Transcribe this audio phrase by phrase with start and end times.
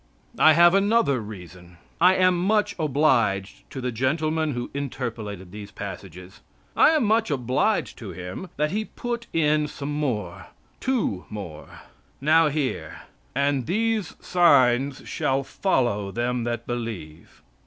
[0.39, 1.77] I have another reason.
[2.01, 6.39] I am much obliged to the gentleman who interpolated these passages.
[6.75, 10.47] I am much obliged to him that he put in some more
[10.79, 11.81] two, more.
[12.19, 13.03] Now hear:
[13.35, 17.43] "And these signs shall follow them that believe."